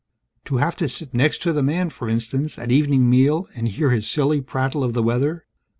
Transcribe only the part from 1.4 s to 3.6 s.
to the man, for instance, at evening meal